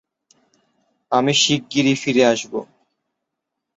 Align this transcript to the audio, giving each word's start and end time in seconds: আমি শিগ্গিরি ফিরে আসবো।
আমি 1.11 1.33
শিগ্গিরি 1.41 1.93
ফিরে 2.01 2.23
আসবো। 2.25 2.59